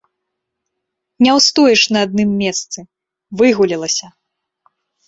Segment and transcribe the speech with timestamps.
[1.27, 2.79] Не ўстоіш на адным месцы,
[3.45, 4.15] выгулялася!